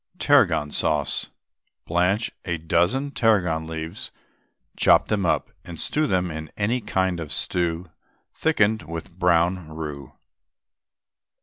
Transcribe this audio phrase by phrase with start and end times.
[0.17, 1.29] TARRAGON SAUCE.
[1.85, 4.09] Blanch a dozen tarragon leaves,
[4.75, 7.91] chop them up, and stew them in any kind of stock
[8.33, 10.11] thickened with brown roux.